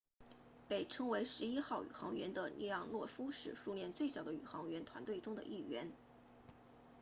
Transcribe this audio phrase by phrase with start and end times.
[0.67, 5.91] 被称为11号宇航员的列昂诺夫是苏联最早的宇航员团队中的一员